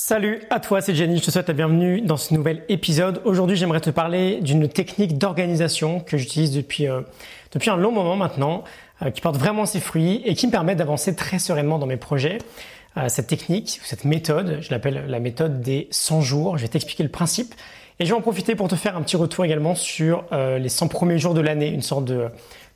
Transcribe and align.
Salut 0.00 0.42
à 0.48 0.60
toi, 0.60 0.80
c'est 0.80 0.94
Jenny, 0.94 1.18
je 1.18 1.24
te 1.24 1.32
souhaite 1.32 1.48
la 1.48 1.54
bienvenue 1.54 2.00
dans 2.00 2.16
ce 2.16 2.32
nouvel 2.32 2.62
épisode. 2.68 3.20
Aujourd'hui, 3.24 3.56
j'aimerais 3.56 3.80
te 3.80 3.90
parler 3.90 4.40
d'une 4.40 4.68
technique 4.68 5.18
d'organisation 5.18 5.98
que 5.98 6.16
j'utilise 6.16 6.52
depuis, 6.52 6.86
euh, 6.86 7.00
depuis 7.50 7.68
un 7.68 7.76
long 7.76 7.90
moment 7.90 8.14
maintenant, 8.14 8.62
euh, 9.02 9.10
qui 9.10 9.20
porte 9.20 9.36
vraiment 9.36 9.66
ses 9.66 9.80
fruits 9.80 10.22
et 10.24 10.36
qui 10.36 10.46
me 10.46 10.52
permet 10.52 10.76
d'avancer 10.76 11.16
très 11.16 11.40
sereinement 11.40 11.80
dans 11.80 11.86
mes 11.86 11.96
projets. 11.96 12.38
Euh, 12.96 13.08
cette 13.08 13.26
technique, 13.26 13.80
cette 13.82 14.04
méthode, 14.04 14.58
je 14.60 14.70
l'appelle 14.70 15.06
la 15.08 15.18
méthode 15.18 15.62
des 15.62 15.88
100 15.90 16.20
jours. 16.20 16.58
Je 16.58 16.62
vais 16.62 16.68
t'expliquer 16.68 17.02
le 17.02 17.08
principe 17.08 17.52
et 17.98 18.04
je 18.04 18.10
vais 18.10 18.16
en 18.16 18.22
profiter 18.22 18.54
pour 18.54 18.68
te 18.68 18.76
faire 18.76 18.96
un 18.96 19.02
petit 19.02 19.16
retour 19.16 19.44
également 19.46 19.74
sur 19.74 20.26
les 20.30 20.68
100 20.68 20.86
premiers 20.86 21.18
jours 21.18 21.34
de 21.34 21.40
l'année, 21.40 21.70
une 21.70 21.82
sorte 21.82 22.04
de 22.04 22.28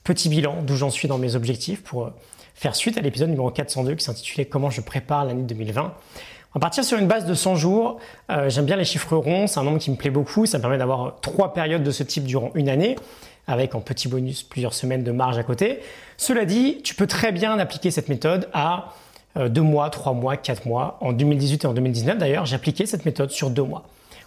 petit 0.03 0.29
bilan 0.29 0.57
d'où 0.63 0.75
j'en 0.75 0.91
suis 0.91 1.07
dans 1.07 1.19
mes 1.19 1.37
objectifs 1.37 1.85
pour 1.85 2.11
faire 2.57 2.75
suite 2.75 2.99
à 2.99 3.01
l'épisode 3.01 3.29
numéro 3.29 3.49
402 3.53 3.95
qui 3.95 4.05
s'intitulait 4.05 4.47
Comment 4.47 4.71
je 4.71 4.81
prépare 4.81 5.25
l'année 5.25 5.45
2020. 5.45 5.95
On 6.55 6.61
partir 6.61 6.85
sur 6.85 6.99
une 6.99 7.07
base 7.07 7.25
de 7.25 7.33
100 7.33 7.57
jours. 7.57 7.99
Euh, 8.31 8.51
j'aime 8.51 8.67
bien 8.67 8.77
les 8.77 8.85
chiffres 8.85 9.17
ronds, 9.17 9.47
c'est 9.47 9.59
un 9.59 9.63
nombre 9.63 9.79
qui 9.79 9.91
me 9.91 9.97
plaît 9.97 10.11
beaucoup. 10.11 10.45
Ça 10.45 10.59
me 10.59 10.61
permet 10.61 10.77
d'avoir 10.77 11.19
trois 11.23 11.55
périodes 11.55 11.83
de 11.83 11.91
ce 11.91 12.03
type 12.03 12.25
durant 12.25 12.51
une 12.55 12.69
année, 12.69 12.97
avec 13.47 13.75
en 13.75 13.81
petit 13.81 14.07
bonus 14.07 14.43
plusieurs 14.43 14.75
semaines 14.75 15.03
de 15.03 15.13
marge 15.13 15.39
à 15.39 15.45
côté. 15.45 15.81
Cela 16.19 16.45
dit, 16.45 16.83
tu 16.85 16.95
peux 16.95 17.07
très 17.07 17.33
bien 17.33 17.59
appliquer 17.59 17.91
cette 17.91 18.11
méthode 18.11 18.51
à 18.53 18.93
euh, 19.39 19.49
deux 19.49 19.63
mois, 19.63 19.89
trois 19.89 20.13
mois, 20.13 20.37
quatre 20.37 20.67
mois. 20.67 20.99
En 21.01 21.13
2018 21.13 21.65
et 21.65 21.67
en 21.67 21.73
2019 21.73 22.19
d'ailleurs, 22.19 22.45
j'ai 22.45 22.57
appliqué 22.57 22.85
cette 22.85 23.07
méthode 23.07 23.31
sur 23.31 23.49
deux 23.49 23.63
mois. 23.63 23.85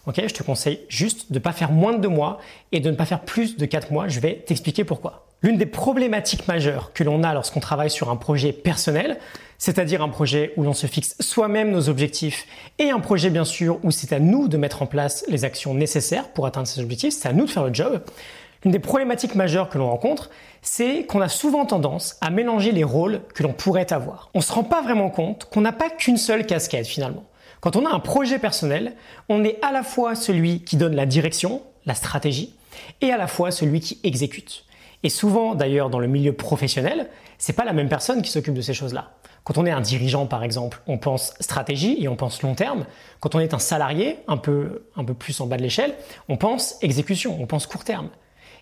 Ok, 0.08 0.22
je 0.28 0.34
te 0.34 0.42
conseille 0.42 0.82
juste 0.88 1.32
de 1.32 1.36
ne 1.36 1.40
pas 1.40 1.52
faire 1.52 1.72
moins 1.72 1.94
de 1.94 2.02
deux 2.02 2.10
mois 2.10 2.40
et 2.72 2.80
de 2.80 2.90
ne 2.90 2.96
pas 2.96 3.06
faire 3.06 3.22
plus 3.22 3.56
de 3.56 3.66
quatre 3.66 3.92
mois. 3.92 4.08
Je 4.08 4.20
vais 4.20 4.44
t'expliquer 4.46 4.84
pourquoi. 4.84 5.28
L'une 5.44 5.58
des 5.58 5.66
problématiques 5.68 6.48
majeures 6.48 6.92
que 6.94 7.04
l'on 7.04 7.24
a 7.24 7.36
lorsqu'on 7.36 7.60
travaille 7.60 7.92
sur 7.92 8.10
un 8.10 8.16
projet 8.16 8.52
personnel, 8.52 9.20
c'est-à-dire 9.58 10.02
un 10.02 10.10
projet 10.10 10.54
où 10.58 10.64
l'on 10.64 10.74
se 10.74 10.88
fixe 10.88 11.16
soi-même 11.20 11.72
nos 11.72 11.90
objectifs 11.90 12.46
et 12.80 12.90
un 12.90 13.00
projet 13.00 13.30
bien 13.30 13.46
sûr 13.46 13.80
où 13.84 13.92
c'est 13.92 14.14
à 14.14 14.20
nous 14.20 14.48
de 14.48 14.58
mettre 14.58 14.82
en 14.82 14.86
place 14.86 15.26
les 15.28 15.46
actions 15.46 15.74
nécessaires 15.74 16.30
pour 16.30 16.46
atteindre 16.46 16.68
ces 16.68 16.82
objectifs, 16.82 17.14
c'est 17.14 17.28
à 17.28 17.34
nous 17.34 17.46
de 17.46 17.50
faire 17.50 17.66
le 17.66 17.74
job. 17.74 18.02
L'une 18.64 18.72
des 18.72 18.80
problématiques 18.80 19.36
majeures 19.36 19.70
que 19.70 19.78
l'on 19.78 19.90
rencontre, 19.90 20.32
c'est 20.62 21.06
qu'on 21.06 21.22
a 21.22 21.30
souvent 21.30 21.66
tendance 21.66 22.18
à 22.22 22.32
mélanger 22.32 22.72
les 22.72 22.84
rôles 22.84 23.22
que 23.36 23.44
l'on 23.44 23.54
pourrait 23.54 23.94
avoir. 23.94 24.30
On 24.34 24.40
ne 24.40 24.44
se 24.44 24.52
rend 24.52 24.64
pas 24.64 24.82
vraiment 24.82 25.10
compte 25.10 25.46
qu'on 25.46 25.62
n'a 25.62 25.72
pas 25.72 25.90
qu'une 25.90 26.18
seule 26.18 26.46
casquette 26.46 26.88
finalement. 26.88 27.24
Quand 27.62 27.76
on 27.76 27.86
a 27.86 27.94
un 27.94 28.00
projet 28.00 28.40
personnel, 28.40 28.96
on 29.30 29.44
est 29.44 29.64
à 29.64 29.72
la 29.72 29.84
fois 29.84 30.16
celui 30.16 30.62
qui 30.62 30.78
donne 30.78 30.96
la 30.96 31.06
direction, 31.06 31.62
la 31.86 31.96
stratégie, 31.96 32.56
et 33.02 33.12
à 33.12 33.18
la 33.18 33.28
fois 33.28 33.52
celui 33.52 33.80
qui 33.80 34.00
exécute. 34.04 34.66
Et 35.04 35.10
souvent, 35.10 35.56
d'ailleurs, 35.56 35.90
dans 35.90 36.00
le 36.00 36.08
milieu 36.08 36.34
professionnel, 36.34 37.10
c'est 37.38 37.54
pas 37.54 37.66
la 37.66 37.74
même 37.74 37.90
personne 37.90 38.22
qui 38.22 38.32
s'occupe 38.32 38.54
de 38.54 38.62
ces 38.62 38.74
choses-là. 38.74 39.12
Quand 39.44 39.60
on 39.60 39.66
est 39.66 39.72
un 39.72 39.82
dirigeant, 39.82 40.26
par 40.26 40.44
exemple, 40.44 40.82
on 40.88 40.98
pense 40.98 41.34
stratégie 41.40 41.98
et 42.02 42.08
on 42.08 42.16
pense 42.16 42.42
long 42.42 42.56
terme. 42.56 42.86
Quand 43.20 43.36
on 43.36 43.40
est 43.40 43.54
un 43.54 43.60
salarié, 43.60 44.18
un 44.28 44.38
peu, 44.38 44.88
un 44.96 45.04
peu 45.04 45.14
plus 45.14 45.40
en 45.40 45.46
bas 45.46 45.58
de 45.58 45.62
l'échelle, 45.62 45.94
on 46.30 46.38
pense 46.38 46.78
exécution, 46.82 47.38
on 47.40 47.46
pense 47.46 47.68
court 47.68 47.84
terme. 47.84 48.10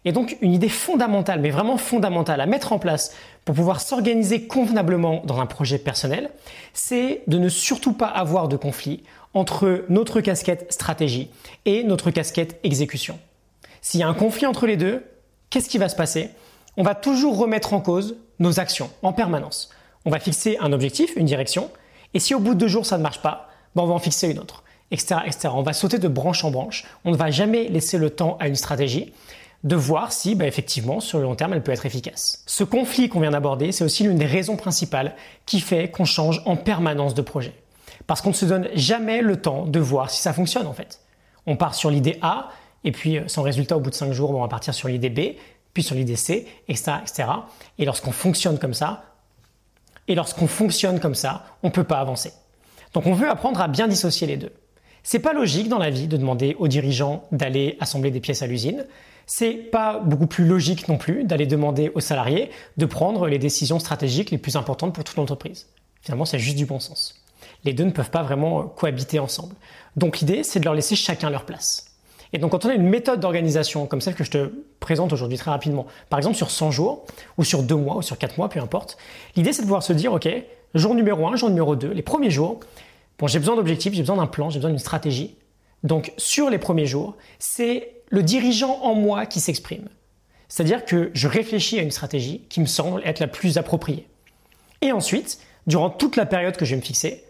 Et 0.05 0.11
donc, 0.11 0.37
une 0.41 0.53
idée 0.53 0.69
fondamentale, 0.69 1.39
mais 1.39 1.49
vraiment 1.49 1.77
fondamentale 1.77 2.41
à 2.41 2.45
mettre 2.45 2.73
en 2.73 2.79
place 2.79 3.15
pour 3.45 3.55
pouvoir 3.55 3.79
s'organiser 3.79 4.47
convenablement 4.47 5.21
dans 5.23 5.39
un 5.39 5.45
projet 5.45 5.77
personnel, 5.77 6.29
c'est 6.73 7.21
de 7.27 7.37
ne 7.37 7.47
surtout 7.47 7.93
pas 7.93 8.07
avoir 8.07 8.49
de 8.49 8.57
conflit 8.57 9.03
entre 9.33 9.85
notre 9.87 10.19
casquette 10.19 10.71
stratégie 10.71 11.29
et 11.65 11.83
notre 11.83 12.11
casquette 12.11 12.59
exécution. 12.63 13.17
S'il 13.81 14.01
y 14.01 14.03
a 14.03 14.07
un 14.07 14.13
conflit 14.13 14.45
entre 14.45 14.67
les 14.67 14.75
deux, 14.75 15.03
qu'est-ce 15.53 15.69
qui 15.69 15.77
va 15.77 15.87
se 15.87 15.95
passer? 15.95 16.31
On 16.77 16.83
va 16.83 16.95
toujours 16.95 17.37
remettre 17.37 17.73
en 17.73 17.79
cause 17.79 18.15
nos 18.39 18.59
actions 18.59 18.89
en 19.03 19.13
permanence. 19.13 19.69
On 20.03 20.09
va 20.09 20.19
fixer 20.19 20.57
un 20.59 20.73
objectif, 20.73 21.15
une 21.15 21.27
direction, 21.27 21.69
et 22.15 22.19
si 22.19 22.33
au 22.33 22.39
bout 22.39 22.55
de 22.55 22.59
deux 22.59 22.67
jours 22.67 22.87
ça 22.87 22.97
ne 22.97 23.03
marche 23.03 23.21
pas, 23.21 23.49
ben 23.75 23.83
on 23.83 23.85
va 23.85 23.93
en 23.93 23.99
fixer 23.99 24.31
une 24.31 24.39
autre, 24.39 24.63
etc., 24.89 25.17
etc. 25.27 25.49
On 25.53 25.61
va 25.61 25.73
sauter 25.73 25.99
de 25.99 26.07
branche 26.07 26.43
en 26.43 26.49
branche. 26.49 26.85
On 27.05 27.11
ne 27.11 27.15
va 27.15 27.29
jamais 27.29 27.67
laisser 27.67 27.99
le 27.99 28.09
temps 28.09 28.35
à 28.39 28.47
une 28.47 28.55
stratégie 28.55 29.13
de 29.63 29.75
voir 29.75 30.11
si, 30.11 30.33
ben 30.33 30.47
effectivement, 30.47 30.99
sur 30.99 31.19
le 31.19 31.25
long 31.25 31.35
terme, 31.35 31.53
elle 31.53 31.61
peut 31.61 31.71
être 31.71 31.85
efficace. 31.85 32.43
Ce 32.47 32.63
conflit 32.63 33.07
qu'on 33.07 33.19
vient 33.19 33.31
d'aborder, 33.31 33.71
c'est 33.71 33.83
aussi 33.83 34.03
l'une 34.03 34.17
des 34.17 34.25
raisons 34.25 34.57
principales 34.57 35.15
qui 35.45 35.59
fait 35.59 35.91
qu'on 35.91 36.03
change 36.03 36.41
en 36.45 36.57
permanence 36.57 37.13
de 37.13 37.21
projet. 37.21 37.53
Parce 38.07 38.21
qu'on 38.21 38.29
ne 38.29 38.35
se 38.35 38.45
donne 38.45 38.69
jamais 38.73 39.21
le 39.21 39.39
temps 39.39 39.67
de 39.67 39.79
voir 39.79 40.09
si 40.09 40.19
ça 40.19 40.33
fonctionne 40.33 40.65
en 40.65 40.73
fait. 40.73 40.99
On 41.45 41.57
part 41.57 41.75
sur 41.75 41.91
l'idée 41.91 42.17
A, 42.23 42.49
et 42.83 42.91
puis, 42.91 43.17
euh, 43.17 43.27
sans 43.27 43.41
résultat, 43.41 43.77
au 43.77 43.79
bout 43.79 43.89
de 43.89 43.95
5 43.95 44.11
jours, 44.11 44.31
on 44.31 44.41
va 44.41 44.47
partir 44.47 44.73
sur 44.73 44.87
l'idée 44.87 45.09
B, 45.09 45.37
puis 45.73 45.83
sur 45.83 45.95
l'idée 45.95 46.15
C, 46.15 46.47
etc., 46.67 46.93
etc. 47.01 47.23
Et 47.77 47.85
lorsqu'on 47.85 48.11
fonctionne 48.11 48.59
comme 48.59 48.73
ça, 48.73 49.03
et 50.07 50.15
lorsqu'on 50.15 50.47
fonctionne 50.47 50.99
comme 50.99 51.15
ça, 51.15 51.45
on 51.63 51.67
ne 51.67 51.71
peut 51.71 51.83
pas 51.83 51.99
avancer. 51.99 52.33
Donc 52.93 53.05
on 53.07 53.13
veut 53.13 53.29
apprendre 53.29 53.61
à 53.61 53.67
bien 53.67 53.87
dissocier 53.87 54.27
les 54.27 54.37
deux. 54.37 54.51
C'est 55.01 55.19
pas 55.19 55.33
logique 55.33 55.69
dans 55.69 55.79
la 55.79 55.89
vie 55.89 56.07
de 56.07 56.17
demander 56.17 56.55
aux 56.59 56.67
dirigeants 56.67 57.23
d'aller 57.31 57.77
assembler 57.79 58.11
des 58.11 58.19
pièces 58.19 58.41
à 58.41 58.47
l'usine. 58.47 58.85
C'est 59.25 59.53
pas 59.53 59.99
beaucoup 59.99 60.27
plus 60.27 60.45
logique 60.45 60.87
non 60.87 60.97
plus 60.97 61.23
d'aller 61.23 61.45
demander 61.45 61.91
aux 61.95 61.99
salariés 61.99 62.49
de 62.77 62.85
prendre 62.85 63.27
les 63.27 63.39
décisions 63.39 63.79
stratégiques 63.79 64.31
les 64.31 64.37
plus 64.37 64.55
importantes 64.55 64.93
pour 64.93 65.03
toute 65.03 65.15
l'entreprise. 65.15 65.67
Finalement, 66.01 66.25
c'est 66.25 66.39
juste 66.39 66.57
du 66.57 66.65
bon 66.65 66.79
sens. 66.79 67.21
Les 67.63 67.73
deux 67.73 67.85
ne 67.85 67.91
peuvent 67.91 68.09
pas 68.09 68.23
vraiment 68.23 68.63
cohabiter 68.63 69.19
ensemble. 69.19 69.55
Donc 69.95 70.19
l'idée, 70.19 70.43
c'est 70.43 70.59
de 70.59 70.65
leur 70.65 70.73
laisser 70.73 70.95
chacun 70.95 71.29
leur 71.29 71.45
place. 71.45 71.92
Et 72.33 72.39
donc 72.39 72.51
quand 72.51 72.65
on 72.65 72.69
a 72.69 72.73
une 72.73 72.89
méthode 72.89 73.19
d'organisation 73.19 73.85
comme 73.85 74.01
celle 74.01 74.15
que 74.15 74.23
je 74.23 74.31
te 74.31 74.51
présente 74.79 75.13
aujourd'hui 75.13 75.37
très 75.37 75.51
rapidement, 75.51 75.85
par 76.09 76.19
exemple 76.19 76.35
sur 76.35 76.49
100 76.49 76.71
jours, 76.71 77.05
ou 77.37 77.43
sur 77.43 77.63
2 77.63 77.75
mois, 77.75 77.97
ou 77.97 78.01
sur 78.01 78.17
4 78.17 78.37
mois, 78.37 78.49
peu 78.49 78.59
importe, 78.59 78.97
l'idée 79.35 79.53
c'est 79.53 79.61
de 79.61 79.67
pouvoir 79.67 79.83
se 79.83 79.93
dire, 79.93 80.11
ok, 80.13 80.27
jour 80.73 80.95
numéro 80.95 81.27
1, 81.27 81.35
jour 81.35 81.49
numéro 81.49 81.75
2, 81.75 81.91
les 81.91 82.01
premiers 82.01 82.31
jours, 82.31 82.59
bon 83.19 83.27
j'ai 83.27 83.39
besoin 83.39 83.55
d'objectifs, 83.55 83.93
j'ai 83.93 84.01
besoin 84.01 84.17
d'un 84.17 84.27
plan, 84.27 84.49
j'ai 84.49 84.57
besoin 84.57 84.71
d'une 84.71 84.79
stratégie. 84.79 85.37
Donc 85.83 86.11
sur 86.17 86.49
les 86.49 86.57
premiers 86.57 86.87
jours, 86.87 87.15
c'est 87.37 87.93
le 88.09 88.23
dirigeant 88.23 88.79
en 88.81 88.95
moi 88.95 89.25
qui 89.25 89.39
s'exprime. 89.39 89.87
C'est-à-dire 90.47 90.85
que 90.85 91.11
je 91.13 91.27
réfléchis 91.27 91.79
à 91.79 91.81
une 91.81 91.91
stratégie 91.91 92.45
qui 92.49 92.61
me 92.61 92.65
semble 92.65 93.01
être 93.05 93.19
la 93.19 93.27
plus 93.27 93.57
appropriée. 93.57 94.07
Et 94.81 94.91
ensuite, 94.91 95.39
durant 95.65 95.89
toute 95.89 96.15
la 96.15 96.25
période 96.25 96.57
que 96.57 96.65
je 96.65 96.71
vais 96.71 96.77
me 96.77 96.85
fixer, 96.85 97.23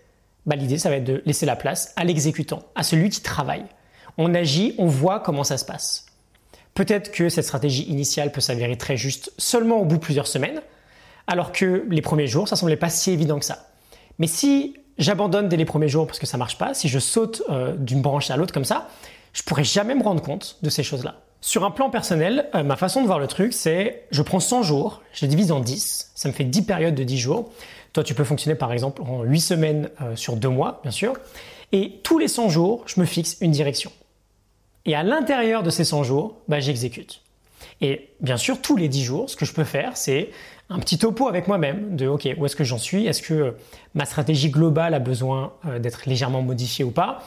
bah, 0.46 0.56
l'idée, 0.56 0.78
ça 0.78 0.90
va 0.90 0.97
être 0.97 1.06
de 1.06 1.22
laisser 1.25 1.46
la 1.46 1.56
place 1.56 1.94
à 1.96 2.03
l'exécutant, 2.03 2.63
à 2.75 2.84
celui 2.84 3.09
qui 3.09 3.22
travaille 3.22 3.63
on 4.18 4.34
agit, 4.34 4.75
on 4.78 4.85
voit 4.85 5.19
comment 5.19 5.44
ça 5.44 5.57
se 5.57 5.66
passe. 5.66 6.06
Peut-être 6.74 7.12
que 7.12 7.29
cette 7.29 7.46
stratégie 7.46 7.84
initiale 7.84 8.31
peut 8.31 8.41
s'avérer 8.41 8.78
très 8.78 8.97
juste 8.97 9.31
seulement 9.38 9.78
au 9.78 9.85
bout 9.85 9.97
de 9.97 10.01
plusieurs 10.01 10.28
semaines, 10.28 10.62
alors 11.28 11.51
que 11.51 11.85
les 11.90 12.01
premiers 12.01 12.28
jours, 12.28 12.47
ça 12.47 12.56
semblait 12.56 12.75
pas 12.75 12.90
si 12.90 13.12
évident 13.12 13.40
que 13.40 13.46
ça. 13.46 13.69
Mais 14.19 14.28
si 14.28 14.75
j'abandonne 14.97 15.50
dès 15.50 15.57
les 15.57 15.66
premiers 15.66 15.88
jours 15.88 16.07
parce 16.07 16.19
que 16.19 16.25
ça 16.25 16.38
marche 16.38 16.57
pas, 16.57 16.74
si 16.74 16.88
je 16.88 17.00
saute 17.00 17.44
euh, 17.50 17.75
d'une 17.75 18.01
branche 18.01 18.29
à 18.31 18.38
l'autre 18.38 18.53
comme 18.53 18.66
ça, 18.66 18.90
je 19.34 19.44
pourrais 19.44 19.63
jamais 19.63 19.96
me 19.96 20.03
rendre 20.03 20.22
compte 20.22 20.57
de 20.62 20.69
ces 20.69 20.84
choses-là. 20.84 21.16
Sur 21.41 21.66
un 21.66 21.72
plan 21.72 21.90
personnel, 21.90 22.50
euh, 22.56 22.63
ma 22.63 22.75
façon 22.75 23.01
de 23.01 23.07
voir 23.07 23.19
le 23.19 23.28
truc, 23.28 23.53
c'est 23.53 24.06
je 24.12 24.22
prends 24.22 24.40
100 24.40 24.63
jours, 24.63 25.01
je 25.13 25.22
les 25.22 25.28
divise 25.28 25.51
en 25.51 25.59
10, 25.59 26.12
ça 26.16 26.30
me 26.30 26.34
fait 26.34 26.44
10 26.44 26.63
périodes 26.63 26.95
de 26.95 27.03
10 27.03 27.18
jours. 27.18 27.51
Toi, 27.91 28.03
tu 28.03 28.16
peux 28.16 28.24
fonctionner 28.24 28.56
par 28.56 28.74
exemple 28.74 29.01
en 29.03 29.24
8 29.24 29.40
semaines 29.40 29.90
euh, 30.01 30.16
sur 30.16 30.35
2 30.35 30.50
mois, 30.50 30.80
bien 30.84 30.91
sûr. 30.91 31.13
Et 31.72 32.00
tous 32.03 32.18
les 32.18 32.28
100 32.28 32.50
jours, 32.50 32.84
je 32.88 33.00
me 33.00 33.06
fixe 33.06 33.38
une 33.41 33.51
direction. 33.51 33.91
Et 34.86 34.96
à 34.96 35.04
l'intérieur 35.04 35.64
de 35.64 35.70
ces 35.70 35.84
100 35.84 36.04
jours, 36.04 36.38
bah, 36.48 36.60
j'exécute. 36.60 37.22
Et 37.82 38.10
bien 38.20 38.38
sûr, 38.38 38.62
tous 38.62 38.76
les 38.76 38.90
10 38.90 39.04
jours, 39.04 39.30
ce 39.30 39.36
que 39.36 39.46
je 39.46 39.54
peux 39.54 39.64
faire, 39.64 39.96
c'est 39.96 40.30
un 40.70 40.80
petit 40.80 40.98
topo 40.98 41.28
avec 41.28 41.48
moi-même 41.48 41.96
de 41.96 42.08
OK, 42.08 42.28
où 42.38 42.46
est-ce 42.46 42.56
que 42.56 42.64
j'en 42.64 42.78
suis? 42.78 43.08
Est-ce 43.08 43.22
que 43.22 43.34
euh, 43.34 43.52
ma 43.94 44.06
stratégie 44.06 44.50
globale 44.50 44.94
a 44.94 45.00
besoin 45.00 45.54
euh, 45.66 45.80
d'être 45.80 46.04
légèrement 46.06 46.42
modifiée 46.42 46.84
ou 46.84 46.92
pas? 46.92 47.24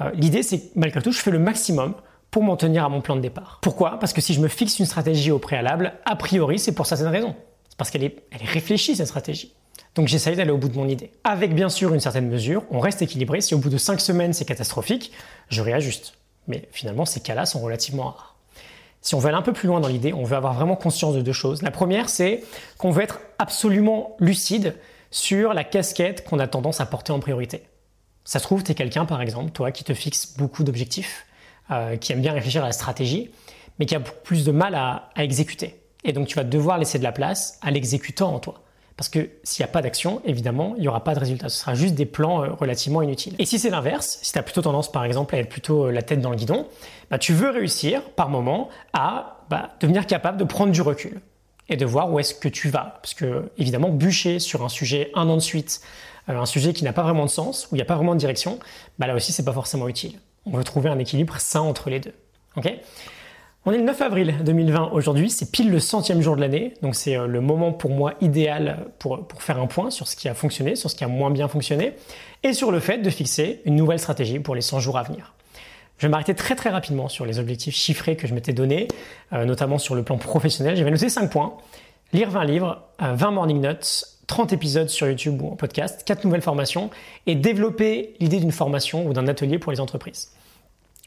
Euh, 0.00 0.10
L'idée, 0.14 0.42
c'est 0.42 0.60
que 0.60 0.64
malgré 0.76 1.00
tout, 1.00 1.12
je 1.12 1.20
fais 1.20 1.30
le 1.30 1.38
maximum 1.38 1.94
pour 2.30 2.42
m'en 2.42 2.56
tenir 2.56 2.84
à 2.84 2.88
mon 2.88 3.00
plan 3.00 3.16
de 3.16 3.20
départ. 3.20 3.58
Pourquoi? 3.62 3.98
Parce 3.98 4.12
que 4.12 4.20
si 4.20 4.34
je 4.34 4.40
me 4.40 4.48
fixe 4.48 4.78
une 4.78 4.86
stratégie 4.86 5.30
au 5.30 5.38
préalable, 5.38 5.94
a 6.04 6.16
priori, 6.16 6.58
c'est 6.58 6.72
pour 6.72 6.86
certaines 6.86 7.08
raisons. 7.08 7.34
C'est 7.70 7.78
parce 7.78 7.90
qu'elle 7.90 8.04
est, 8.04 8.22
est 8.32 8.44
réfléchie, 8.44 8.96
cette 8.96 9.06
stratégie. 9.06 9.52
Donc 9.94 10.08
j'essaye 10.08 10.36
d'aller 10.36 10.50
au 10.50 10.58
bout 10.58 10.68
de 10.68 10.76
mon 10.76 10.88
idée. 10.88 11.10
Avec 11.24 11.54
bien 11.54 11.68
sûr 11.68 11.94
une 11.94 12.00
certaine 12.00 12.28
mesure, 12.28 12.64
on 12.70 12.80
reste 12.80 13.00
équilibré. 13.02 13.40
Si 13.40 13.54
au 13.54 13.58
bout 13.58 13.70
de 13.70 13.78
5 13.78 14.00
semaines 14.00 14.32
c'est 14.32 14.44
catastrophique, 14.44 15.12
je 15.48 15.62
réajuste. 15.62 16.17
Mais 16.48 16.68
finalement, 16.72 17.04
ces 17.04 17.20
cas-là 17.20 17.46
sont 17.46 17.60
relativement 17.60 18.04
rares. 18.04 18.34
Si 19.00 19.14
on 19.14 19.20
veut 19.20 19.28
aller 19.28 19.38
un 19.38 19.42
peu 19.42 19.52
plus 19.52 19.68
loin 19.68 19.80
dans 19.80 19.88
l'idée, 19.88 20.12
on 20.12 20.24
veut 20.24 20.36
avoir 20.36 20.54
vraiment 20.54 20.74
conscience 20.74 21.14
de 21.14 21.20
deux 21.20 21.32
choses. 21.32 21.62
La 21.62 21.70
première, 21.70 22.08
c'est 22.08 22.42
qu'on 22.78 22.90
veut 22.90 23.02
être 23.02 23.20
absolument 23.38 24.16
lucide 24.18 24.74
sur 25.10 25.54
la 25.54 25.64
casquette 25.64 26.24
qu'on 26.24 26.38
a 26.40 26.48
tendance 26.48 26.80
à 26.80 26.86
porter 26.86 27.12
en 27.12 27.20
priorité. 27.20 27.62
Ça 28.24 28.38
se 28.38 28.44
trouve, 28.44 28.64
tu 28.64 28.72
es 28.72 28.74
quelqu'un, 28.74 29.06
par 29.06 29.22
exemple, 29.22 29.52
toi, 29.52 29.70
qui 29.70 29.84
te 29.84 29.94
fixe 29.94 30.36
beaucoup 30.36 30.64
d'objectifs, 30.64 31.26
euh, 31.70 31.96
qui 31.96 32.12
aime 32.12 32.20
bien 32.20 32.32
réfléchir 32.32 32.62
à 32.64 32.66
la 32.66 32.72
stratégie, 32.72 33.30
mais 33.78 33.86
qui 33.86 33.94
a 33.94 34.00
plus 34.00 34.44
de 34.44 34.52
mal 34.52 34.74
à 34.74 35.10
exécuter. 35.16 35.80
Et 36.04 36.12
donc, 36.12 36.26
tu 36.26 36.34
vas 36.34 36.44
devoir 36.44 36.78
laisser 36.78 36.98
de 36.98 37.04
la 37.04 37.12
place 37.12 37.58
à 37.62 37.70
l'exécutant 37.70 38.34
en 38.34 38.40
toi. 38.40 38.62
Parce 38.98 39.08
que 39.08 39.30
s'il 39.44 39.62
n'y 39.62 39.70
a 39.70 39.72
pas 39.72 39.80
d'action, 39.80 40.20
évidemment, 40.24 40.74
il 40.76 40.82
n'y 40.82 40.88
aura 40.88 41.04
pas 41.04 41.14
de 41.14 41.20
résultat. 41.20 41.48
Ce 41.48 41.60
sera 41.60 41.74
juste 41.74 41.94
des 41.94 42.04
plans 42.04 42.42
euh, 42.42 42.48
relativement 42.50 43.00
inutiles. 43.00 43.36
Et 43.38 43.46
si 43.46 43.60
c'est 43.60 43.70
l'inverse, 43.70 44.18
si 44.22 44.32
tu 44.32 44.38
as 44.40 44.42
plutôt 44.42 44.60
tendance, 44.60 44.90
par 44.90 45.04
exemple, 45.04 45.36
à 45.36 45.38
être 45.38 45.48
plutôt 45.48 45.86
euh, 45.86 45.92
la 45.92 46.02
tête 46.02 46.20
dans 46.20 46.30
le 46.30 46.36
guidon, 46.36 46.66
bah, 47.08 47.16
tu 47.16 47.32
veux 47.32 47.50
réussir, 47.50 48.02
par 48.16 48.28
moment, 48.28 48.70
à 48.92 49.44
bah, 49.50 49.70
devenir 49.78 50.04
capable 50.04 50.36
de 50.36 50.42
prendre 50.42 50.72
du 50.72 50.82
recul. 50.82 51.20
et 51.70 51.76
de 51.76 51.84
voir 51.84 52.10
où 52.10 52.18
est-ce 52.18 52.34
que 52.34 52.48
tu 52.48 52.70
vas. 52.70 52.98
Parce 53.00 53.14
que, 53.14 53.52
évidemment, 53.56 53.90
bûcher 53.90 54.40
sur 54.40 54.64
un 54.64 54.68
sujet 54.68 55.12
un 55.14 55.28
an 55.28 55.36
de 55.36 55.42
suite, 55.42 55.80
euh, 56.28 56.36
un 56.36 56.46
sujet 56.46 56.72
qui 56.72 56.82
n'a 56.82 56.92
pas 56.92 57.04
vraiment 57.04 57.24
de 57.24 57.30
sens, 57.30 57.68
où 57.70 57.76
il 57.76 57.78
n'y 57.78 57.82
a 57.82 57.84
pas 57.84 57.94
vraiment 57.94 58.14
de 58.14 58.20
direction, 58.20 58.58
bah 58.98 59.06
là 59.06 59.14
aussi, 59.14 59.30
c'est 59.32 59.44
pas 59.44 59.52
forcément 59.52 59.86
utile. 59.86 60.18
On 60.44 60.56
veut 60.56 60.64
trouver 60.64 60.90
un 60.90 60.98
équilibre 60.98 61.36
sain 61.38 61.60
entre 61.60 61.88
les 61.88 62.00
deux. 62.00 62.14
Ok? 62.56 62.72
On 63.64 63.72
est 63.72 63.78
le 63.78 63.84
9 63.84 64.00
avril 64.00 64.34
2020 64.44 64.90
aujourd'hui, 64.92 65.30
c'est 65.30 65.50
pile 65.50 65.70
le 65.70 65.80
centième 65.80 66.22
jour 66.22 66.36
de 66.36 66.40
l'année, 66.40 66.74
donc 66.80 66.94
c'est 66.94 67.16
euh, 67.16 67.26
le 67.26 67.40
moment 67.40 67.72
pour 67.72 67.90
moi 67.90 68.14
idéal 68.20 68.86
pour, 68.98 69.26
faire 69.40 69.58
un 69.58 69.66
point 69.66 69.90
sur 69.90 70.06
ce 70.08 70.16
qui 70.16 70.28
a 70.28 70.34
fonctionné, 70.34 70.76
sur 70.76 70.90
ce 70.90 70.96
qui 70.96 71.04
a 71.04 71.08
moins 71.08 71.30
bien 71.30 71.48
fonctionné, 71.48 71.94
et 72.42 72.52
sur 72.52 72.70
le 72.70 72.80
fait 72.80 72.98
de 72.98 73.10
fixer 73.10 73.60
une 73.64 73.76
nouvelle 73.76 73.98
stratégie 73.98 74.38
pour 74.38 74.54
les 74.54 74.62
100 74.62 74.80
jours 74.80 74.96
à 74.96 75.02
venir. 75.02 75.34
Je 75.98 76.06
vais 76.06 76.10
m'arrêter 76.10 76.34
très 76.34 76.54
très 76.54 76.70
rapidement 76.70 77.08
sur 77.08 77.26
les 77.26 77.40
objectifs 77.40 77.74
chiffrés 77.74 78.16
que 78.16 78.28
je 78.28 78.34
m'étais 78.34 78.52
donnés, 78.52 78.88
euh, 79.32 79.44
notamment 79.44 79.78
sur 79.78 79.94
le 79.94 80.04
plan 80.04 80.16
professionnel. 80.16 80.76
J'avais 80.76 80.92
noté 80.92 81.08
5 81.08 81.28
points. 81.30 81.56
Lire 82.12 82.30
20 82.30 82.44
livres, 82.44 82.82
20 83.00 83.28
euh, 83.28 83.30
morning 83.32 83.60
notes, 83.60 84.04
30 84.28 84.52
épisodes 84.52 84.88
sur 84.88 85.08
YouTube 85.08 85.42
ou 85.42 85.48
en 85.48 85.56
podcast, 85.56 86.04
4 86.06 86.24
nouvelles 86.24 86.42
formations 86.42 86.90
et 87.26 87.34
développer 87.34 88.14
l'idée 88.20 88.38
d'une 88.38 88.52
formation 88.52 89.04
ou 89.06 89.12
d'un 89.12 89.26
atelier 89.26 89.58
pour 89.58 89.72
les 89.72 89.80
entreprises. 89.80 90.30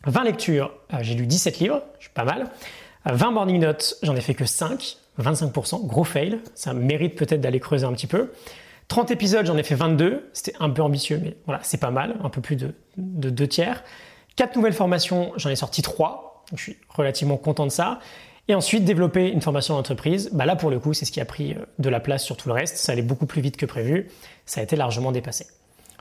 20 0.05 0.23
lectures, 0.23 0.73
euh, 0.93 0.97
j'ai 1.01 1.13
lu 1.13 1.25
17 1.25 1.59
livres, 1.59 1.83
je 1.99 2.05
suis 2.05 2.13
pas 2.13 2.23
mal. 2.23 2.47
20 3.05 3.31
morning 3.31 3.59
notes, 3.59 3.97
j'en 4.03 4.15
ai 4.15 4.21
fait 4.21 4.33
que 4.33 4.45
5, 4.45 4.97
25%, 5.19 5.85
gros 5.85 6.03
fail, 6.03 6.39
ça 6.55 6.73
mérite 6.73 7.15
peut-être 7.15 7.41
d'aller 7.41 7.59
creuser 7.59 7.85
un 7.85 7.93
petit 7.93 8.07
peu. 8.07 8.31
30 8.87 9.11
épisodes, 9.11 9.45
j'en 9.45 9.57
ai 9.57 9.63
fait 9.63 9.75
22, 9.75 10.29
c'était 10.33 10.53
un 10.59 10.69
peu 10.69 10.81
ambitieux, 10.81 11.19
mais 11.23 11.37
voilà, 11.45 11.61
c'est 11.63 11.79
pas 11.79 11.91
mal, 11.91 12.15
un 12.23 12.29
peu 12.29 12.41
plus 12.41 12.55
de, 12.55 12.73
de 12.97 13.29
2 13.29 13.47
tiers. 13.47 13.83
4 14.35 14.55
nouvelles 14.55 14.73
formations, 14.73 15.31
j'en 15.37 15.49
ai 15.49 15.55
sorti 15.55 15.81
3, 15.81 16.45
je 16.55 16.61
suis 16.61 16.77
relativement 16.89 17.37
content 17.37 17.65
de 17.65 17.71
ça. 17.71 17.99
Et 18.47 18.55
ensuite, 18.55 18.83
développer 18.83 19.29
une 19.29 19.41
formation 19.41 19.75
d'entreprise, 19.75 20.29
bah 20.33 20.45
là 20.45 20.55
pour 20.55 20.69
le 20.69 20.79
coup, 20.79 20.93
c'est 20.93 21.05
ce 21.05 21.11
qui 21.11 21.21
a 21.21 21.25
pris 21.25 21.53
euh, 21.53 21.65
de 21.79 21.89
la 21.89 21.99
place 21.99 22.23
sur 22.23 22.35
tout 22.35 22.49
le 22.49 22.53
reste, 22.53 22.77
ça 22.77 22.91
allait 22.91 23.01
beaucoup 23.01 23.25
plus 23.25 23.41
vite 23.41 23.55
que 23.55 23.65
prévu, 23.65 24.09
ça 24.45 24.59
a 24.59 24.63
été 24.63 24.75
largement 24.75 25.11
dépassé. 25.11 25.45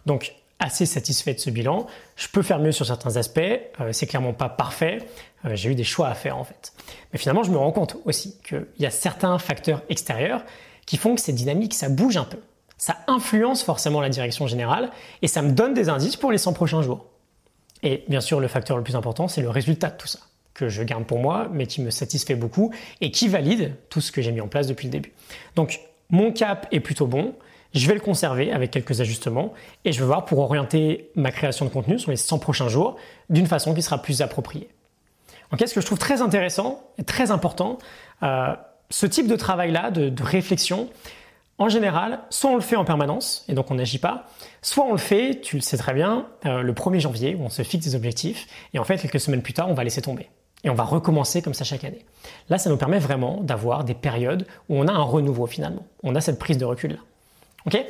Donc 0.07 0.35
assez 0.61 0.87
satisfait 0.87 1.35
de 1.35 1.41
ce 1.41 1.51
bilan. 1.51 1.87
Je 2.17 2.29
peux 2.29 2.43
faire 2.43 2.61
mieux 2.61 2.71
sur 2.71 2.87
certains 2.87 3.17
aspects, 3.17 3.41
euh, 3.81 3.93
c'est 3.93 4.07
clairement 4.07 4.33
pas 4.33 4.49
parfait, 4.49 4.99
euh, 5.45 5.57
j'ai 5.57 5.71
eu 5.71 5.75
des 5.75 5.85
choix 5.85 6.09
à 6.09 6.15
faire 6.15 6.37
en 6.37 6.45
fait. 6.45 6.73
Mais 7.13 7.19
finalement, 7.19 7.43
je 7.43 7.51
me 7.51 7.57
rends 7.57 7.73
compte 7.73 7.97
aussi 8.05 8.39
qu'il 8.47 8.67
y 8.79 8.87
a 8.87 8.91
certains 8.91 9.39
facteurs 9.39 9.83
extérieurs 9.89 10.45
qui 10.87 10.97
font 10.97 11.15
que 11.15 11.21
c'est 11.21 11.33
dynamique, 11.33 11.75
ça 11.75 11.89
bouge 11.89 12.17
un 12.17 12.25
peu. 12.25 12.39
Ça 12.77 12.97
influence 13.09 13.63
forcément 13.63 14.01
la 14.01 14.09
direction 14.09 14.47
générale 14.47 14.91
et 15.23 15.29
ça 15.29 15.43
me 15.43 15.53
donne 15.53 15.75
des 15.75 15.89
indices 15.89 16.17
pour 16.17 16.33
les 16.33 16.39
100 16.39 16.53
prochains 16.53 16.83
jours. 16.83 17.07
Et 17.83 18.05
bien 18.09 18.21
sûr, 18.21 18.41
le 18.41 18.49
facteur 18.49 18.77
le 18.77 18.83
plus 18.83 18.97
important, 18.97 19.29
c'est 19.29 19.43
le 19.43 19.51
résultat 19.51 19.91
de 19.91 19.97
tout 19.97 20.07
ça, 20.07 20.19
que 20.55 20.69
je 20.69 20.83
garde 20.83 21.05
pour 21.05 21.19
moi, 21.19 21.49
mais 21.53 21.67
qui 21.67 21.81
me 21.81 21.91
satisfait 21.91 22.35
beaucoup 22.35 22.73
et 23.01 23.11
qui 23.11 23.29
valide 23.29 23.75
tout 23.89 24.01
ce 24.01 24.13
que 24.13 24.23
j'ai 24.23 24.33
mis 24.33 24.41
en 24.41 24.49
place 24.49 24.67
depuis 24.67 24.87
le 24.87 24.93
début. 24.93 25.13
Donc, 25.57 25.81
mon 26.11 26.33
cap 26.33 26.67
est 26.73 26.81
plutôt 26.81 27.07
bon. 27.07 27.35
Je 27.75 27.87
vais 27.87 27.95
le 27.95 28.01
conserver 28.01 28.53
avec 28.53 28.71
quelques 28.71 29.01
ajustements 29.01 29.53
et 29.85 29.93
je 29.93 30.01
vais 30.01 30.07
voir 30.07 30.25
pour 30.25 30.41
orienter 30.41 31.11
ma 31.15 31.31
création 31.31 31.65
de 31.65 31.71
contenu 31.71 31.99
sur 31.99 32.11
les 32.11 32.17
100 32.17 32.39
prochains 32.39 32.69
jours 32.69 32.97
d'une 33.29 33.47
façon 33.47 33.75
qui 33.75 33.83
sera 33.83 34.03
plus 34.03 34.23
appropriée. 34.23 34.69
Donc, 35.51 35.61
ce 35.67 35.75
que 35.75 35.81
je 35.81 35.87
trouve 35.87 35.99
très 35.99 36.23
intéressant 36.23 36.83
et 36.99 37.05
très 37.05 37.31
important, 37.31 37.79
euh, 38.23 38.55
ce 38.89 39.07
type 39.07 39.29
de 39.29 39.37
travail-là, 39.37 39.91
de, 39.91 40.23
réflexion, 40.23 40.89
en 41.59 41.69
général, 41.69 42.21
soit 42.31 42.51
on 42.51 42.55
le 42.55 42.61
fait 42.61 42.77
en 42.77 42.85
permanence 42.85 43.45
et 43.49 43.55
donc 43.55 43.71
on 43.71 43.75
n'agit 43.75 43.99
pas, 43.99 44.27
soit 44.63 44.85
on 44.85 44.93
le 44.93 44.99
fait, 44.99 45.41
tu 45.41 45.57
le 45.57 45.63
sais 45.63 45.77
très 45.77 45.93
bien, 45.93 46.27
euh, 46.47 46.63
le 46.63 46.73
1er 46.73 47.01
janvier 47.01 47.35
où 47.35 47.43
on 47.43 47.51
se 47.51 47.63
fixe 47.63 47.85
des 47.85 47.95
objectifs 47.95 48.47
et 48.73 48.79
en 48.79 48.85
fait 48.85 48.99
quelques 48.99 49.21
semaines 49.21 49.43
plus 49.43 49.53
tard 49.53 49.69
on 49.69 49.75
va 49.75 49.85
laisser 49.85 50.03
tomber. 50.03 50.29
Et 50.65 50.71
on 50.71 50.75
va 50.75 50.85
recommencer 50.85 51.41
comme 51.43 51.55
ça 51.55 51.65
chaque 51.65 51.85
année. 51.85 52.05
Là, 52.51 52.59
ça 52.59 52.69
nous 52.69 52.77
permet 52.77 52.99
vraiment 52.99 53.41
d'avoir 53.41 53.83
des 53.85 53.95
périodes 53.95 54.47
où 54.69 54.77
on 54.77 54.89
a 54.89 54.93
un 54.93 55.03
renouveau 55.03 55.47
finalement. 55.47 55.87
On 56.03 56.15
a 56.15 56.21
cette 56.21 56.39
prise 56.39 56.59
de 56.59 56.65
recul 56.65 56.93
là. 56.93 56.99
Ok 57.67 57.85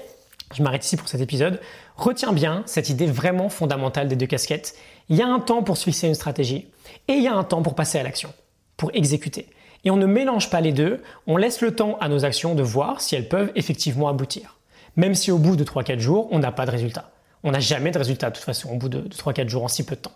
Je 0.54 0.62
m'arrête 0.62 0.84
ici 0.84 0.96
pour 0.96 1.08
cet 1.08 1.20
épisode. 1.20 1.60
Retiens 1.96 2.32
bien 2.32 2.62
cette 2.66 2.88
idée 2.88 3.06
vraiment 3.06 3.48
fondamentale 3.48 4.08
des 4.08 4.16
deux 4.16 4.26
casquettes. 4.26 4.74
Il 5.08 5.16
y 5.16 5.22
a 5.22 5.26
un 5.26 5.40
temps 5.40 5.62
pour 5.62 5.76
se 5.76 6.06
une 6.06 6.14
stratégie 6.14 6.68
et 7.08 7.12
il 7.12 7.22
y 7.22 7.28
a 7.28 7.34
un 7.34 7.44
temps 7.44 7.62
pour 7.62 7.74
passer 7.74 7.98
à 7.98 8.02
l'action, 8.02 8.32
pour 8.76 8.90
exécuter. 8.94 9.48
Et 9.84 9.90
on 9.90 9.96
ne 9.96 10.06
mélange 10.06 10.50
pas 10.50 10.60
les 10.60 10.72
deux, 10.72 11.02
on 11.26 11.36
laisse 11.36 11.60
le 11.62 11.74
temps 11.74 11.96
à 12.00 12.08
nos 12.08 12.24
actions 12.24 12.54
de 12.54 12.62
voir 12.62 13.00
si 13.00 13.14
elles 13.16 13.28
peuvent 13.28 13.50
effectivement 13.54 14.08
aboutir. 14.08 14.56
Même 14.96 15.14
si 15.14 15.30
au 15.30 15.38
bout 15.38 15.56
de 15.56 15.64
3-4 15.64 15.98
jours, 15.98 16.28
on 16.30 16.38
n'a 16.38 16.52
pas 16.52 16.66
de 16.66 16.70
résultat. 16.70 17.10
On 17.42 17.52
n'a 17.52 17.60
jamais 17.60 17.90
de 17.90 17.98
résultat 17.98 18.30
de 18.30 18.36
toute 18.36 18.44
façon 18.44 18.70
au 18.70 18.76
bout 18.76 18.88
de 18.88 19.08
3-4 19.08 19.48
jours 19.48 19.64
en 19.64 19.68
si 19.68 19.84
peu 19.84 19.96
de 19.96 20.00
temps. 20.00 20.12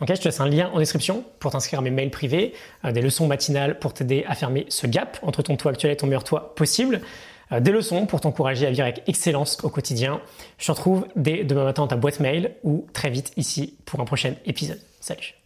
Ok, 0.00 0.08
je 0.10 0.20
te 0.20 0.24
laisse 0.24 0.40
un 0.40 0.48
lien 0.48 0.70
en 0.74 0.78
description 0.78 1.24
pour 1.38 1.52
t'inscrire 1.52 1.78
à 1.78 1.82
mes 1.82 1.90
mails 1.90 2.10
privés, 2.10 2.52
euh, 2.84 2.92
des 2.92 3.00
leçons 3.00 3.26
matinales 3.26 3.78
pour 3.78 3.94
t'aider 3.94 4.24
à 4.28 4.34
fermer 4.34 4.66
ce 4.68 4.86
gap 4.86 5.18
entre 5.22 5.42
ton 5.42 5.56
toi 5.56 5.70
actuel 5.70 5.90
et 5.90 5.96
ton 5.96 6.06
meilleur 6.06 6.24
toi 6.24 6.54
possible. 6.54 7.00
Euh, 7.52 7.60
des 7.60 7.70
leçons 7.70 8.06
pour 8.06 8.20
t'encourager 8.20 8.66
à 8.66 8.70
vivre 8.70 8.82
avec 8.82 9.02
excellence 9.06 9.62
au 9.62 9.70
quotidien. 9.70 10.20
Je 10.58 10.66
te 10.66 10.72
retrouve 10.72 11.06
dès 11.16 11.44
demain 11.44 11.64
matin 11.64 11.82
dans 11.82 11.88
ta 11.88 11.96
boîte 11.96 12.20
mail 12.20 12.54
ou 12.64 12.86
très 12.92 13.10
vite 13.10 13.32
ici 13.36 13.76
pour 13.84 14.00
un 14.00 14.04
prochain 14.04 14.34
épisode. 14.44 14.80
Salut 15.00 15.45